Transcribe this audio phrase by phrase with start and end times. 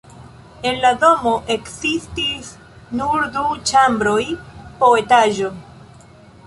[0.69, 2.49] En la domo ekzistis
[3.03, 4.21] nur du ĉambroj
[4.83, 5.55] po etaĝo.